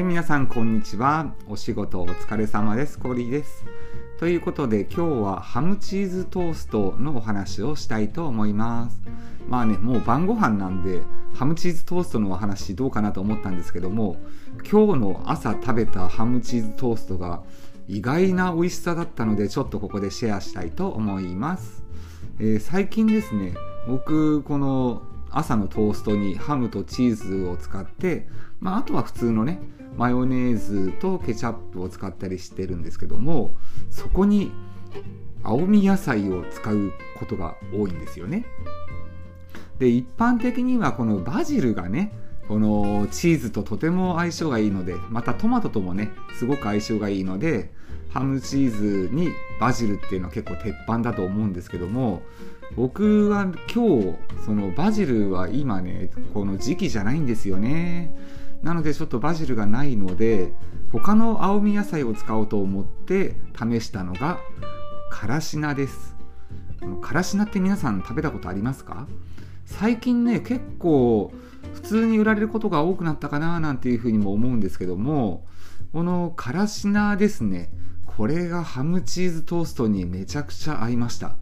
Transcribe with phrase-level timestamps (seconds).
[0.00, 1.34] い、皆さん、こんにちは。
[1.48, 2.98] お仕事お疲れ様です。
[2.98, 3.64] コーリです。
[4.18, 9.00] ということで、今日はハムチーズトーストのお話をしたいと思います。
[9.48, 11.02] まあね、もう晩ご飯なんで、
[11.34, 14.18] ハムチーズトーストのお話どうかなと思ったんですけども、
[14.70, 17.42] 今日の朝食べたハムチーズトーストが
[17.88, 21.82] 意外な美味しさだったので、ちょっとここでシェアしたいと思います。
[22.38, 23.54] えー、最近ですね、
[23.88, 28.28] 僕、この朝のトーストにハムとチーズを使って、
[28.60, 29.60] まあ、あとは普通のね
[29.96, 33.50] マヨネーズとケチャップを使ったりしてるんですけども
[33.90, 34.52] そこに
[35.42, 38.44] 青み野菜を使うことが多いんですよね。
[39.78, 42.12] で一般的にはこのバジルがね
[42.48, 47.72] このチーズととても相性がいいのでまたトマトともねすごく相性がいいので
[48.08, 49.28] ハムチーズに
[49.60, 52.22] バジルっていうのは結構鉄板だと思うんですけども
[52.74, 58.14] 僕は今日そのバジルは今ねこの時期じゃないんですよね。
[58.62, 60.52] なのでちょっとバジルがないので
[60.90, 64.38] 他の青み野菜を使おうと思って試したのが
[65.10, 66.16] からし菜です。
[67.02, 69.06] からし菜って皆さん食べたことありますか？
[69.68, 71.30] 最近ね結構
[71.74, 75.46] 普通に売られることが多くなったかななんていうふうにも思うんですけども
[75.92, 77.70] このからし菜ですね
[78.06, 81.36] これがハムチーズトーストにめちゃくちゃ合いました。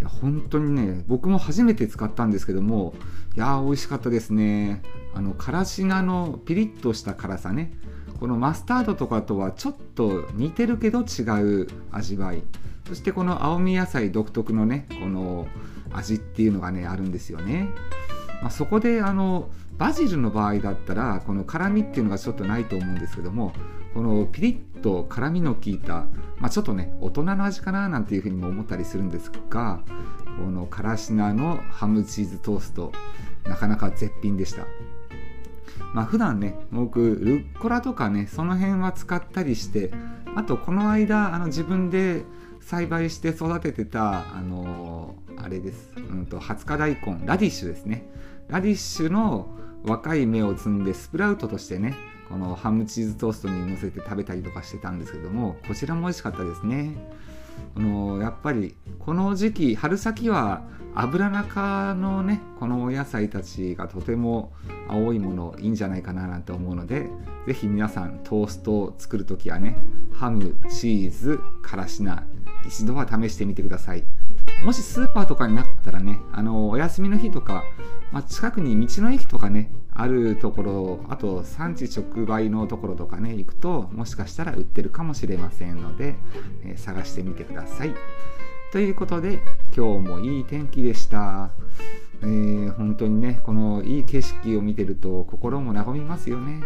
[0.00, 2.94] いや本当にね僕も初めて使ったんですけども
[3.36, 4.82] いやー美味しかったですね。
[5.14, 7.72] あのからし菜のピリッとした辛さね。
[8.18, 11.22] このマスタードとかとはちょっと似てるけど違
[11.62, 12.42] う味わい。
[12.90, 15.46] そしてこの青み野菜独特のねこの
[15.92, 17.68] 味っていうのがねあるんですよね、
[18.42, 19.48] まあ、そこであの
[19.78, 23.52] バジルの場合だったらこの辛みっていうのがちょっとないと思うんですけども
[23.94, 26.06] このピリッと辛みの効いた、
[26.38, 29.84] まあ、ちょっとね大人の味かななんていうふうにも思ったりするんですが
[30.36, 32.90] このからし菜のハムチーズトースト
[33.44, 34.66] なかなか絶品でした。
[35.94, 39.90] まあ普段ね僕ルッコラとかねその辺は使ったりして
[40.34, 42.22] あとこの間あの自分で
[42.70, 47.26] 栽培して育ててたあのー、あれです、うんと、20日大根。
[47.26, 48.06] ラディッシュですね。
[48.46, 49.48] ラディッシュの
[49.84, 51.96] 若い芽を摘んでスプラウトとしてね
[52.28, 56.96] このハムチーズトーストにのせて食べたりとかしてたんですけどもこちらも美味しかったですね。
[57.74, 60.62] あのやっぱりこの時期春先は
[60.94, 64.52] 油中のねこのお野菜たちがとても
[64.88, 67.08] 青いものいいんじゃないかななんて思うので
[67.46, 69.76] 是非皆さんトーストを作る時はね
[70.12, 72.24] ハムチーズからし菜
[72.66, 74.04] 一度は試してみてください。
[74.64, 77.64] もしスーパーとかになったらねあのお休みの日とか、
[78.12, 86.16] まあ、近くに道の駅とかねあるところあと産地直売のところとかね行くともしかしたら売ってるかもしれませんので、
[86.64, 87.94] えー、探してみてください。
[88.72, 89.40] ということで
[89.76, 91.50] 今日もいい天気でした、
[92.22, 96.62] えー、本当にねこのいい景色を見てると心も和みますよね。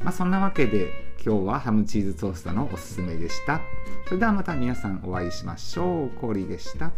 [0.00, 0.88] まあ、そんなわけで
[1.24, 3.60] 今日はハムチーズトーストのおすすめでした。
[4.06, 6.10] それではまた皆さんお会いしましょう。
[6.20, 6.92] コーリーでした。